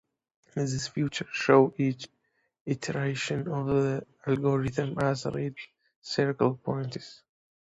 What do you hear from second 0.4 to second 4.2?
This figure shows each iteration of the